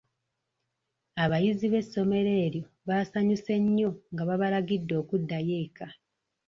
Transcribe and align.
Abayizi 1.23 1.65
b'essomero 1.73 2.29
eryo 2.45 2.65
baasanyuse 2.87 3.53
nnyo 3.63 3.89
nga 4.11 4.23
babalagidde 4.29 4.93
okuddayo 5.01 5.53
eka. 5.65 5.87